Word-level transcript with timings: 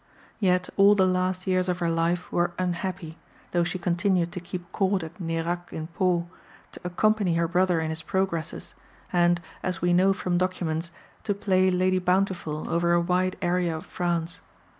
Yet 0.39 0.67
all 0.77 0.95
the 0.95 1.05
last 1.05 1.45
years 1.45 1.69
of 1.69 1.77
her 1.77 1.87
life 1.91 2.31
were 2.31 2.53
unhappy, 2.57 3.19
though 3.51 3.63
she 3.63 3.77
continued 3.77 4.31
to 4.31 4.39
keep 4.39 4.71
Court 4.71 5.03
at 5.03 5.19
Nérac 5.19 5.71
in 5.71 5.85
Pau, 5.85 6.25
to 6.71 6.79
accompany 6.83 7.35
her 7.35 7.47
brother 7.47 7.79
in 7.79 7.91
his 7.91 8.01
progresses, 8.01 8.73
and, 9.13 9.39
as 9.61 9.79
we 9.79 9.93
know 9.93 10.11
from 10.11 10.39
documents, 10.39 10.89
to 11.23 11.35
play 11.35 11.69
Lady 11.69 11.99
Bountiful 11.99 12.67
over 12.67 12.93
a 12.93 12.99
wide 12.99 13.35
area 13.43 13.77
of 13.77 13.85
France. 13.85 14.39